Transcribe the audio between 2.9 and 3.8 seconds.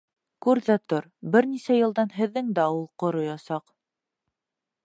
ҡороясаҡ.